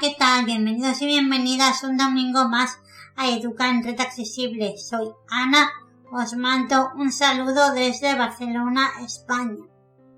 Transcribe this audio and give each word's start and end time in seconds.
¿Qué 0.00 0.16
tal? 0.18 0.46
Bienvenidos 0.46 1.02
y 1.02 1.06
bienvenidas 1.06 1.84
un 1.84 1.96
domingo 1.96 2.48
más 2.48 2.78
a 3.14 3.28
Educa 3.28 3.68
en 3.68 3.82
Red 3.82 4.00
Accesible. 4.00 4.78
Soy 4.78 5.10
Ana, 5.28 5.70
os 6.10 6.34
mando 6.34 6.90
un 6.96 7.12
saludo 7.12 7.72
desde 7.72 8.16
Barcelona, 8.16 8.88
España. 9.04 9.64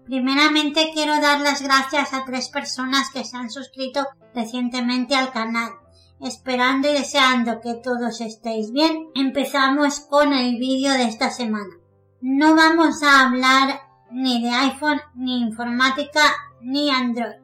Primeramente 0.06 0.90
quiero 0.94 1.20
dar 1.20 1.40
las 1.40 1.60
gracias 1.60 2.14
a 2.14 2.24
tres 2.24 2.48
personas 2.50 3.10
que 3.10 3.24
se 3.24 3.36
han 3.36 3.50
suscrito 3.50 4.06
recientemente 4.34 5.16
al 5.16 5.32
canal. 5.32 5.72
Esperando 6.20 6.88
y 6.88 6.92
deseando 6.92 7.60
que 7.60 7.74
todos 7.74 8.20
estéis 8.20 8.70
bien, 8.70 9.08
empezamos 9.14 10.00
con 10.00 10.32
el 10.32 10.58
vídeo 10.58 10.92
de 10.92 11.04
esta 11.04 11.30
semana. 11.30 11.74
No 12.20 12.54
vamos 12.54 13.02
a 13.02 13.26
hablar 13.26 13.80
ni 14.12 14.40
de 14.40 14.50
iPhone, 14.50 15.00
ni 15.14 15.40
informática, 15.40 16.22
ni 16.60 16.90
Android 16.90 17.43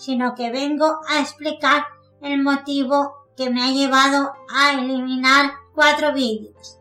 sino 0.00 0.34
que 0.34 0.50
vengo 0.50 1.00
a 1.08 1.20
explicar 1.20 1.84
el 2.22 2.42
motivo 2.42 3.26
que 3.36 3.50
me 3.50 3.62
ha 3.62 3.70
llevado 3.70 4.32
a 4.50 4.72
eliminar 4.72 5.52
cuatro 5.74 6.14
vídeos. 6.14 6.78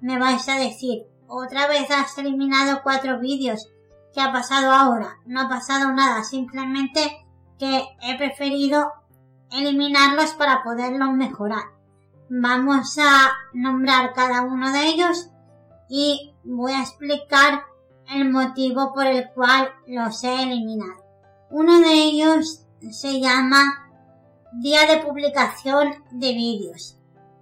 Me 0.00 0.18
vais 0.18 0.48
a 0.48 0.56
decir, 0.56 1.06
otra 1.28 1.66
vez 1.66 1.90
has 1.90 2.16
eliminado 2.16 2.80
cuatro 2.82 3.20
vídeos. 3.20 3.68
¿Qué 4.14 4.22
ha 4.22 4.32
pasado 4.32 4.72
ahora? 4.72 5.18
No 5.26 5.42
ha 5.42 5.48
pasado 5.50 5.92
nada, 5.92 6.24
simplemente 6.24 7.26
que 7.58 7.84
he 8.00 8.16
preferido 8.16 8.90
eliminarlos 9.50 10.32
para 10.32 10.62
poderlos 10.62 11.12
mejorar. 11.12 11.64
Vamos 12.30 12.98
a 12.98 13.32
nombrar 13.52 14.14
cada 14.14 14.42
uno 14.42 14.72
de 14.72 14.86
ellos 14.86 15.28
y 15.90 16.34
voy 16.42 16.72
a 16.72 16.80
explicar 16.80 17.64
el 18.08 18.30
motivo 18.30 18.94
por 18.94 19.06
el 19.06 19.30
cual 19.34 19.70
los 19.86 20.24
he 20.24 20.42
eliminado. 20.42 21.02
Uno 21.50 21.80
de 21.80 21.92
ellos 21.92 22.61
se 22.90 23.20
llama 23.20 23.90
Día 24.60 24.86
de 24.86 24.98
publicación 24.98 25.94
de 26.10 26.32
vídeos. 26.32 26.98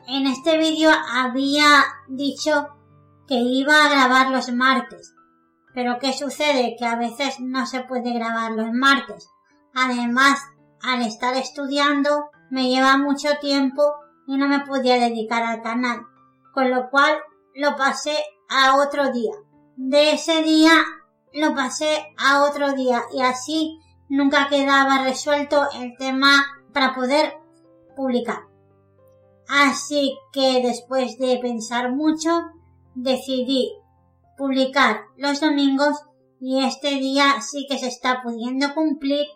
En 0.07 0.27
este 0.27 0.59
vídeo 0.59 0.91
había 1.13 1.85
dicho 2.09 2.69
que 3.27 3.35
iba 3.35 3.85
a 3.85 3.89
grabar 3.89 4.31
los 4.31 4.53
martes. 4.53 5.15
Pero 5.75 5.99
¿qué 5.99 6.13
sucede? 6.13 6.77
Que 6.79 6.87
a 6.87 6.97
veces 6.97 7.41
no 7.41 7.67
se 7.67 7.81
puede 7.81 8.13
grabar 8.13 8.53
los 8.53 8.73
martes. 8.73 9.29
Además, 9.75 10.41
al 10.83 11.03
estar 11.03 11.37
estudiando 11.37 12.31
me 12.51 12.69
lleva 12.69 12.97
mucho 12.97 13.29
tiempo 13.41 13.83
y 14.27 14.37
no 14.37 14.49
me 14.49 14.61
podía 14.61 14.97
dedicar 14.97 15.43
al 15.43 15.63
canal. 15.63 16.07
Con 16.53 16.71
lo 16.71 16.91
cual 16.91 17.19
lo 17.55 17.77
pasé 17.77 18.17
a 18.49 18.77
otro 18.77 19.13
día. 19.13 19.33
De 19.77 20.13
ese 20.13 20.43
día 20.43 20.73
lo 21.33 21.55
pasé 21.55 22.15
a 22.19 22.45
otro 22.45 22.73
día 22.73 23.03
y 23.13 23.23
así 23.23 23.79
nunca 24.11 24.49
quedaba 24.51 25.05
resuelto 25.05 25.69
el 25.81 25.97
tema 25.97 26.45
para 26.75 26.95
poder 26.95 27.33
publicar. 27.97 28.41
Así 29.49 30.19
que 30.33 30.61
después 30.63 31.19
de 31.19 31.39
pensar 31.39 31.93
mucho, 31.93 32.43
decidí 32.95 33.73
publicar 34.37 35.03
los 35.17 35.41
domingos 35.41 36.05
y 36.41 36.65
este 36.65 36.97
día 36.97 37.41
sí 37.41 37.67
que 37.69 37.79
se 37.79 37.89
está 37.89 38.23
pudiendo 38.23 38.75
cumplir, 38.75 39.27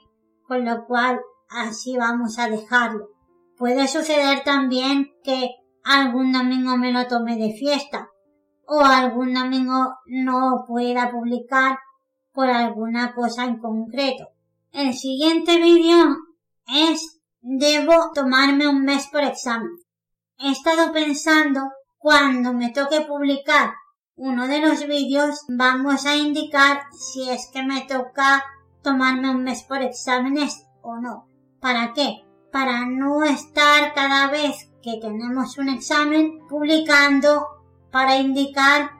con 0.46 0.64
lo 0.64 0.86
cual 0.86 1.20
así 1.48 1.96
vamos 1.96 2.38
a 2.38 2.48
dejarlo. 2.48 3.08
Puede 3.56 3.86
suceder 3.88 4.42
también 4.44 5.12
que 5.22 5.50
algún 5.84 6.32
domingo 6.32 6.76
me 6.76 6.92
lo 6.92 7.06
tome 7.06 7.36
de 7.36 7.52
fiesta 7.52 8.08
o 8.66 8.80
algún 8.80 9.34
domingo 9.34 9.96
no 10.06 10.64
pueda 10.66 11.10
publicar 11.10 11.78
por 12.32 12.48
alguna 12.48 13.14
cosa 13.14 13.44
en 13.44 13.58
concreto. 13.58 14.33
El 14.74 14.92
siguiente 14.92 15.56
vídeo 15.58 16.16
es 16.66 17.20
debo 17.40 18.10
tomarme 18.12 18.66
un 18.66 18.82
mes 18.82 19.06
por 19.06 19.22
examen. 19.22 19.70
He 20.36 20.50
estado 20.50 20.92
pensando 20.92 21.60
cuando 21.96 22.52
me 22.52 22.72
toque 22.72 23.02
publicar 23.02 23.72
uno 24.16 24.48
de 24.48 24.60
los 24.60 24.84
vídeos 24.88 25.44
vamos 25.48 26.06
a 26.06 26.16
indicar 26.16 26.82
si 26.90 27.30
es 27.30 27.48
que 27.52 27.62
me 27.62 27.82
toca 27.82 28.42
tomarme 28.82 29.30
un 29.30 29.44
mes 29.44 29.62
por 29.62 29.80
exámenes 29.80 30.66
o 30.82 30.96
no. 30.96 31.28
¿Para 31.60 31.92
qué? 31.92 32.24
Para 32.50 32.84
no 32.84 33.22
estar 33.22 33.94
cada 33.94 34.26
vez 34.26 34.72
que 34.82 34.98
tenemos 35.00 35.56
un 35.56 35.68
examen 35.68 36.40
publicando 36.48 37.46
para 37.92 38.16
indicar 38.16 38.90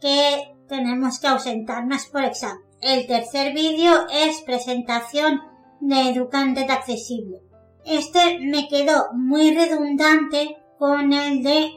que 0.00 0.56
tenemos 0.68 1.20
que 1.20 1.28
ausentarnos 1.28 2.06
por 2.06 2.24
examen. 2.24 2.64
El 2.86 3.06
tercer 3.06 3.54
vídeo 3.54 4.06
es 4.12 4.42
presentación 4.42 5.40
de 5.80 6.10
Educante 6.10 6.66
Accesible. 6.70 7.40
Este 7.82 8.38
me 8.40 8.68
quedó 8.68 9.10
muy 9.14 9.56
redundante 9.56 10.58
con 10.78 11.14
el 11.14 11.42
de 11.42 11.70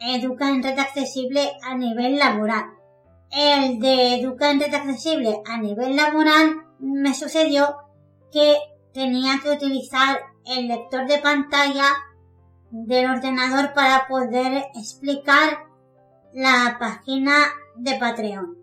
Educante 0.00 0.68
Accesible 0.68 1.52
a 1.62 1.76
nivel 1.76 2.16
laboral. 2.16 2.64
El 3.30 3.78
de 3.78 4.14
Educante 4.14 4.74
Accesible 4.74 5.42
a 5.44 5.58
nivel 5.58 5.96
laboral 5.96 6.62
me 6.78 7.12
sucedió 7.12 7.76
que 8.32 8.56
tenía 8.94 9.40
que 9.42 9.50
utilizar 9.50 10.18
el 10.46 10.68
lector 10.68 11.06
de 11.06 11.18
pantalla 11.18 11.88
del 12.70 13.10
ordenador 13.10 13.74
para 13.74 14.08
poder 14.08 14.64
explicar 14.74 15.66
la 16.32 16.78
página 16.80 17.34
de 17.76 17.98
Patreon. 17.98 18.56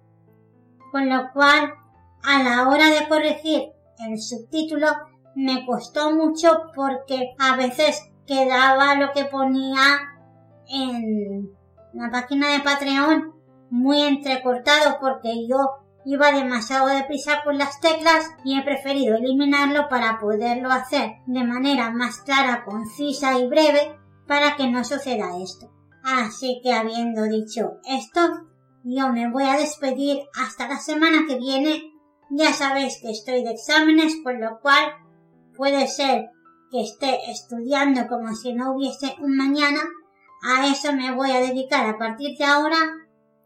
Con 0.92 1.08
lo 1.08 1.32
cual 1.32 1.76
a 2.24 2.44
la 2.44 2.68
hora 2.68 2.90
de 2.90 3.08
corregir 3.08 3.72
el 4.00 4.20
subtítulo 4.20 4.88
me 5.36 5.66
costó 5.66 6.12
mucho 6.12 6.72
porque 6.76 7.34
a 7.40 7.56
veces 7.56 8.02
quedaba 8.26 8.96
lo 8.96 9.12
que 9.12 9.26
ponía 9.26 10.00
en 10.68 11.52
la 11.94 12.10
página 12.10 12.52
de 12.52 12.60
Patreon 12.60 13.34
muy 13.70 14.02
entrecortado 14.02 14.98
porque 15.00 15.48
yo 15.48 15.58
iba 16.06 16.32
demasiado 16.32 16.88
deprisa 16.88 17.44
con 17.44 17.58
las 17.58 17.80
teclas 17.80 18.26
y 18.44 18.58
he 18.58 18.64
preferido 18.64 19.16
eliminarlo 19.16 19.88
para 19.90 20.20
poderlo 20.20 20.72
hacer 20.72 21.12
de 21.28 21.44
manera 21.44 21.92
más 21.92 22.20
clara, 22.20 22.66
concisa 22.66 23.38
y 23.38 23.48
breve 23.48 23.98
para 24.28 24.56
que 24.56 24.70
no 24.70 24.84
suceda 24.84 25.38
esto. 25.42 25.72
Así 26.04 26.60
que 26.64 26.74
habiendo 26.74 27.24
dicho 27.24 27.78
esto, 27.86 28.22
yo 28.84 29.10
me 29.10 29.30
voy 29.30 29.44
a 29.44 29.58
despedir 29.58 30.24
hasta 30.34 30.68
la 30.68 30.78
semana 30.78 31.26
que 31.28 31.38
viene 31.38 31.91
ya 32.32 32.54
sabéis 32.54 33.00
que 33.02 33.12
estoy 33.12 33.44
de 33.44 33.52
exámenes, 33.52 34.16
por 34.24 34.40
lo 34.40 34.60
cual 34.62 34.94
puede 35.56 35.88
ser 35.88 36.30
que 36.72 36.82
esté 36.82 37.30
estudiando 37.30 38.08
como 38.08 38.34
si 38.34 38.54
no 38.54 38.74
hubiese 38.74 39.16
un 39.20 39.36
mañana. 39.36 39.82
A 40.44 40.68
eso 40.68 40.94
me 40.94 41.14
voy 41.14 41.32
a 41.32 41.42
dedicar 41.42 41.88
a 41.88 41.98
partir 41.98 42.38
de 42.38 42.46
ahora, 42.46 42.78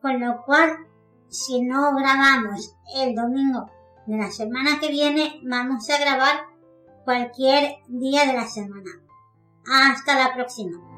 con 0.01 0.19
lo 0.19 0.43
cual, 0.45 0.77
si 1.29 1.61
no 1.61 1.95
grabamos 1.95 2.75
el 2.95 3.15
domingo 3.15 3.69
de 4.05 4.17
la 4.17 4.31
semana 4.31 4.79
que 4.79 4.89
viene, 4.89 5.41
vamos 5.43 5.89
a 5.89 5.99
grabar 5.99 6.45
cualquier 7.03 7.77
día 7.87 8.25
de 8.25 8.33
la 8.33 8.47
semana. 8.47 8.91
Hasta 9.67 10.15
la 10.15 10.33
próxima. 10.35 10.94